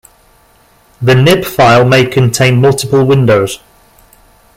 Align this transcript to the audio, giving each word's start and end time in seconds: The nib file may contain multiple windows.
The 0.99 1.13
nib 1.13 1.45
file 1.45 1.85
may 1.85 2.07
contain 2.07 2.59
multiple 2.59 3.05
windows. 3.05 3.59